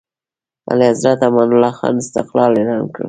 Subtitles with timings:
[0.69, 2.99] اعلیحضرت امان الله خان استقلال اعلان کړ.